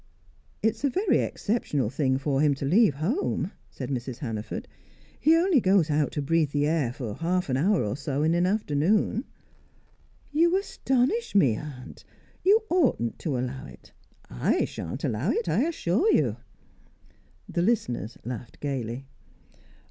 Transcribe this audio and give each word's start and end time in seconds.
"It's 0.63 0.83
a 0.83 0.89
very 0.89 1.19
exceptional 1.19 1.91
thing 1.91 2.17
for 2.17 2.41
him 2.41 2.55
to 2.55 2.65
leave 2.65 2.95
home," 2.95 3.51
said 3.69 3.91
Mrs. 3.91 4.17
Hannaford. 4.17 4.67
"He 5.19 5.35
only 5.35 5.59
goes 5.61 5.91
out 5.91 6.11
to 6.13 6.23
breathe 6.23 6.49
the 6.49 6.65
air 6.65 6.91
for 6.91 7.13
half 7.13 7.49
an 7.49 7.57
hour 7.57 7.83
or 7.83 7.95
so 7.95 8.23
in 8.23 8.33
an 8.33 8.47
afternoon." 8.47 9.25
"You 10.31 10.57
astonish 10.57 11.35
me, 11.35 11.55
aunt! 11.55 12.03
You 12.43 12.63
oughtn't 12.71 13.19
to 13.19 13.37
allow 13.37 13.67
it 13.67 13.91
I 14.27 14.65
shan't 14.65 15.03
allow 15.03 15.29
it, 15.29 15.47
I 15.47 15.67
assure 15.67 16.11
you." 16.11 16.37
The 17.47 17.61
listeners 17.61 18.17
laughed 18.25 18.59
gaily. 18.59 19.05